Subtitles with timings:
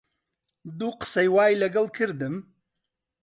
[0.79, 2.35] دوو قسەی وای لەگەڵ کردم